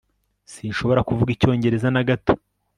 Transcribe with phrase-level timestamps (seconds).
[0.53, 2.33] sinshobora kuvuga icyongereza na gato